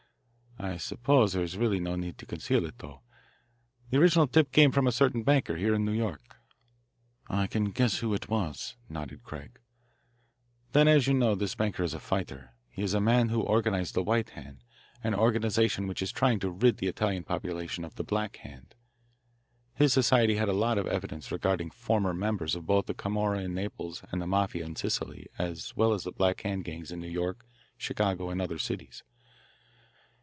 I 0.59 0.77
suppose 0.77 1.33
there 1.33 1.41
is 1.41 1.57
really 1.57 1.79
no 1.79 1.95
need 1.95 2.19
to 2.19 2.25
conceal 2.27 2.67
it, 2.67 2.77
though. 2.77 3.01
The 3.89 3.97
original 3.97 4.27
tip 4.27 4.51
came 4.51 4.71
from 4.71 4.85
a 4.85 4.91
certain 4.91 5.23
banker 5.23 5.55
here 5.57 5.73
in 5.73 5.83
New 5.85 5.93
York." 5.93 6.37
"I 7.27 7.47
can 7.47 7.71
guess 7.71 7.97
who 7.97 8.13
it 8.13 8.29
was," 8.29 8.75
nodded 8.87 9.23
Craig. 9.23 9.57
"Then, 10.73 10.87
as 10.87 11.07
you 11.07 11.15
know, 11.15 11.33
this 11.33 11.55
banker 11.55 11.81
is 11.81 11.95
a 11.95 11.99
fighter. 11.99 12.51
He 12.69 12.83
is 12.83 12.91
the 12.91 13.01
man 13.01 13.29
who 13.29 13.41
organised 13.41 13.95
the 13.95 14.03
White 14.03 14.31
Hand 14.31 14.63
an 15.03 15.15
organisation 15.15 15.87
which 15.87 16.03
is 16.03 16.11
trying 16.11 16.39
to 16.41 16.51
rid 16.51 16.77
the 16.77 16.85
Italian 16.87 17.23
population 17.23 17.83
of 17.83 17.95
the 17.95 18.03
Black 18.03 18.35
Hand. 18.37 18.75
His 19.73 19.93
society 19.93 20.35
had 20.35 20.49
a 20.49 20.53
lot 20.53 20.77
of 20.77 20.85
evidence 20.85 21.31
regarding 21.31 21.71
former 21.71 22.13
members 22.13 22.55
of 22.55 22.67
both 22.67 22.85
the 22.85 22.93
Camorra 22.93 23.39
in 23.39 23.55
Naples 23.55 24.03
and 24.11 24.21
the 24.21 24.27
Mafia 24.27 24.63
in 24.67 24.75
Sicily, 24.75 25.25
as 25.39 25.75
well 25.75 25.91
as 25.91 26.03
the 26.03 26.11
Black 26.11 26.41
Hand 26.41 26.63
gangs 26.65 26.91
in 26.91 26.99
New 26.99 27.09
York, 27.09 27.47
Chicago, 27.79 28.29
and 28.29 28.39
other 28.39 28.59
cities. 28.59 29.01